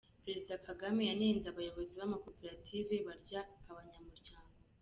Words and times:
Perezida 0.23 0.55
Kagame 0.67 1.01
yanenze 1.09 1.45
abayobozi 1.49 1.93
b’amakoperative 1.99 2.93
barya 3.07 3.41
abanyamuryango. 3.71 4.57